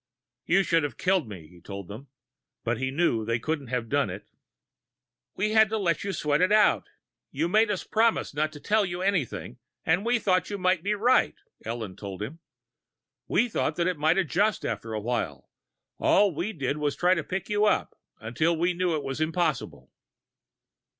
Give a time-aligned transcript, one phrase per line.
[0.47, 2.07] "You should have killed me," he told them.
[2.63, 4.27] But he knew that they couldn't have done it.
[5.35, 6.89] "We had to let you sweat it out.
[7.29, 10.95] You made us promise not to tell you anything, and we thought you might be
[10.95, 12.39] right," Ellen told him.
[13.27, 15.51] "We thought that it might adjust after awhile.
[15.99, 19.21] All we did was to try to pick you up, until we knew it was
[19.21, 19.91] impossible."